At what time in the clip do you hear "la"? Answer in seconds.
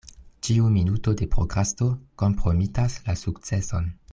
3.11-3.17